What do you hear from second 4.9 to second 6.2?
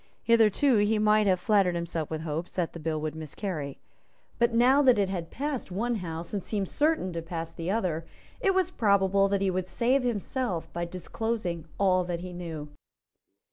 it had passed one